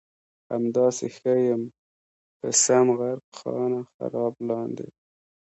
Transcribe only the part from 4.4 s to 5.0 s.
لاندې